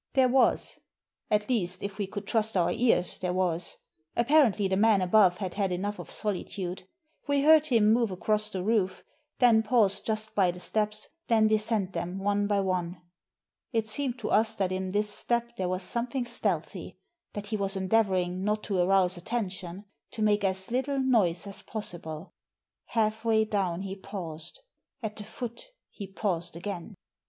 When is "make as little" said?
20.23-20.97